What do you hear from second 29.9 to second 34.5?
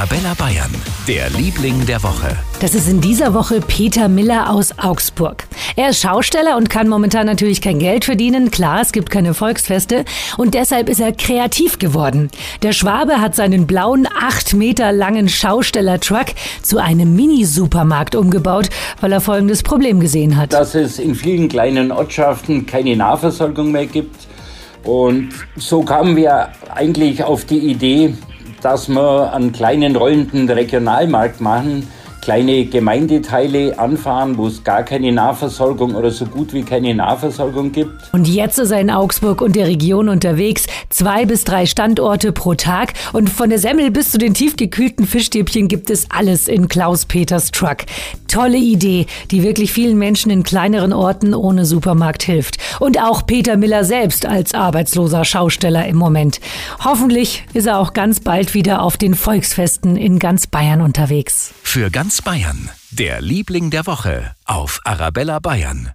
rollenden Regionalmarkt machen, kleine Gemeindeteile anfahren, wo